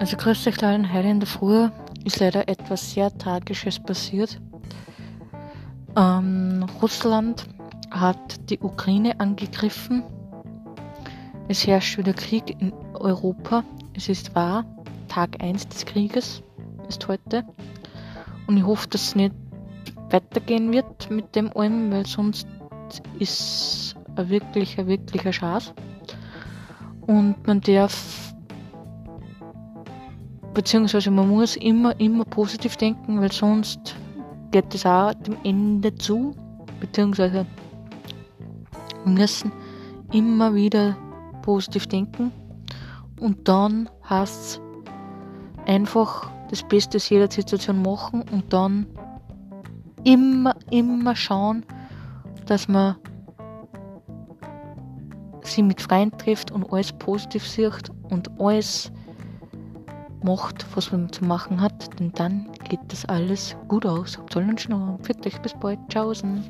Also 0.00 0.16
grüß 0.16 0.46
euch 0.46 0.64
allen, 0.64 0.94
heute 0.94 1.08
in 1.08 1.20
der 1.20 1.26
Früh 1.26 1.68
ist 2.06 2.20
leider 2.20 2.48
etwas 2.48 2.92
sehr 2.92 3.14
Tragisches 3.18 3.78
passiert. 3.78 4.40
Ähm, 5.94 6.64
Russland 6.80 7.44
hat 7.90 8.48
die 8.48 8.58
Ukraine 8.60 9.20
angegriffen. 9.20 10.02
Es 11.48 11.66
herrscht 11.66 11.98
wieder 11.98 12.14
Krieg 12.14 12.48
in 12.62 12.72
Europa. 12.94 13.62
Es 13.92 14.08
ist 14.08 14.34
wahr, 14.34 14.64
Tag 15.08 15.36
1 15.42 15.68
des 15.68 15.84
Krieges 15.84 16.42
ist 16.88 17.06
heute. 17.06 17.44
Und 18.46 18.56
ich 18.56 18.64
hoffe, 18.64 18.88
dass 18.88 19.02
es 19.02 19.16
nicht 19.16 19.34
weitergehen 20.08 20.72
wird 20.72 21.10
mit 21.10 21.36
dem 21.36 21.54
allem, 21.54 21.92
weil 21.92 22.06
sonst 22.06 22.48
ist 23.18 23.96
ein 24.16 24.30
wirklicher, 24.30 24.86
wirklicher 24.86 25.34
Schatz. 25.34 25.74
Und 27.02 27.46
man 27.46 27.60
darf 27.60 28.19
Beziehungsweise 30.60 31.10
man 31.10 31.26
muss 31.26 31.56
immer, 31.56 31.98
immer 31.98 32.26
positiv 32.26 32.76
denken, 32.76 33.18
weil 33.18 33.32
sonst 33.32 33.96
geht 34.50 34.74
es 34.74 34.84
auch 34.84 35.14
dem 35.14 35.38
Ende 35.42 35.94
zu. 35.94 36.36
Beziehungsweise 36.80 37.46
wir 39.04 39.10
müssen 39.10 39.52
immer 40.12 40.54
wieder 40.54 40.98
positiv 41.40 41.86
denken. 41.86 42.30
Und 43.18 43.48
dann 43.48 43.88
heißt 44.10 44.38
es 44.38 44.60
einfach 45.64 46.30
das 46.50 46.62
Beste 46.64 46.98
aus 46.98 47.08
jeder 47.08 47.30
Situation 47.30 47.80
machen 47.80 48.22
und 48.30 48.52
dann 48.52 48.84
immer, 50.04 50.54
immer 50.70 51.16
schauen, 51.16 51.64
dass 52.44 52.68
man 52.68 52.96
sie 55.40 55.62
mit 55.62 55.80
Freunden 55.80 56.18
trifft 56.18 56.50
und 56.50 56.70
alles 56.70 56.92
positiv 56.92 57.48
sieht 57.48 57.90
und 58.10 58.30
alles 58.38 58.92
macht, 60.24 60.66
was 60.74 60.92
man 60.92 61.12
zu 61.12 61.24
machen 61.24 61.60
hat, 61.60 61.98
denn 61.98 62.12
dann 62.12 62.48
geht 62.68 62.80
das 62.88 63.04
alles 63.06 63.56
gut 63.68 63.86
aus. 63.86 64.18
Habt 64.18 64.36
allen 64.36 64.58
Schnurren. 64.58 64.98
Für 65.02 65.14
dich 65.14 65.38
bis 65.40 65.54
bald. 65.54 65.78
Tschaußen. 65.88 66.44